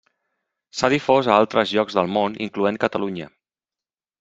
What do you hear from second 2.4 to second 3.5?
incloent Catalunya.